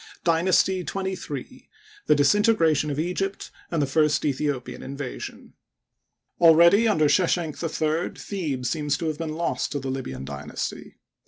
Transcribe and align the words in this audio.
Dynasty 0.23 0.81
XXIII— 0.83 1.69
The 2.07 2.15
Disintegration 2.15 2.89
of 2.89 2.97
Egypt 2.97 3.51
y 3.53 3.57
and 3.69 3.83
the 3.83 3.85
First 3.85 4.23
Aethiopian 4.23 4.81
Invasion. 4.81 5.53
Already 6.39 6.87
under 6.87 7.05
Sheshenq 7.05 7.61
III 7.61 8.19
Thebes 8.19 8.67
seems 8.67 8.97
to 8.97 9.05
have 9.05 9.19
been 9.19 9.35
lost 9.35 9.71
to 9.73 9.79
the 9.79 9.91
Libyan 9.91 10.25
dynasty. 10.25 10.95